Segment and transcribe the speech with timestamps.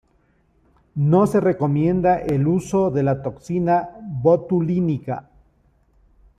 [0.95, 5.29] No se recomienda el uso de la toxina botulínica.